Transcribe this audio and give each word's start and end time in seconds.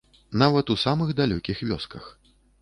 Нават 0.43 0.71
у 0.75 0.77
самых 0.85 1.11
далёкіх 1.19 1.63
вёсках. 1.73 2.09